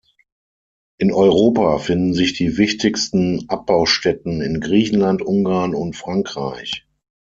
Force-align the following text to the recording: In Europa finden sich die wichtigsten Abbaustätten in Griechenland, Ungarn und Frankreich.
In 0.97 1.11
Europa 1.13 1.77
finden 1.77 2.15
sich 2.15 2.33
die 2.33 2.57
wichtigsten 2.57 3.45
Abbaustätten 3.49 4.41
in 4.41 4.59
Griechenland, 4.59 5.21
Ungarn 5.21 5.75
und 5.75 5.95
Frankreich. 5.95 6.87